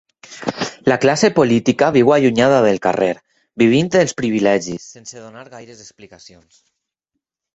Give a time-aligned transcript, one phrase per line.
[0.91, 3.11] La classe política viu allunyada del carrer,
[3.63, 6.61] vivint dels privilegis sense donar gaires explicacions.